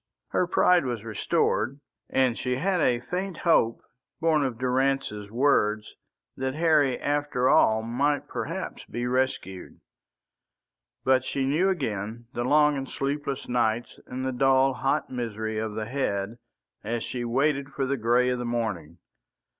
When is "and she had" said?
2.09-2.81